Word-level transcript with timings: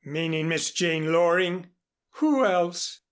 "Meaning 0.03 0.49
Miss 0.49 0.71
Jane 0.71 1.11
Loring?" 1.11 1.67
"Who 2.13 2.43
else? 2.43 2.99